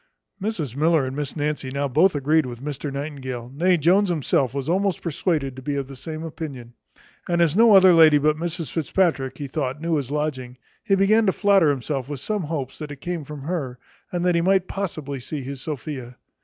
Mrs 0.41 0.75
Miller 0.75 1.05
and 1.05 1.15
Miss 1.15 1.35
Nancy 1.35 1.69
now 1.69 1.87
both 1.87 2.15
agreed 2.15 2.47
with 2.47 2.59
Mr 2.59 2.91
Nightingale; 2.91 3.51
nay, 3.53 3.77
Jones 3.77 4.09
himself 4.09 4.51
was 4.51 4.67
almost 4.67 5.03
persuaded 5.03 5.55
to 5.55 5.61
be 5.61 5.75
of 5.75 5.87
the 5.87 5.95
same 5.95 6.23
opinion. 6.23 6.73
And 7.29 7.39
as 7.39 7.55
no 7.55 7.75
other 7.75 7.93
lady 7.93 8.17
but 8.17 8.35
Mrs 8.35 8.71
Fitzpatrick, 8.71 9.37
he 9.37 9.45
thought, 9.45 9.79
knew 9.79 9.97
his 9.97 10.09
lodging, 10.09 10.57
he 10.83 10.95
began 10.95 11.27
to 11.27 11.31
flatter 11.31 11.69
himself 11.69 12.09
with 12.09 12.19
some 12.19 12.41
hopes, 12.41 12.79
that 12.79 12.89
it 12.89 12.99
came 12.99 13.23
from 13.23 13.43
her, 13.43 13.77
and 14.11 14.25
that 14.25 14.33
he 14.33 14.41
might 14.41 14.67
possibly 14.67 15.19
see 15.19 15.41
his 15.43 15.61
Sophia. 15.61 16.17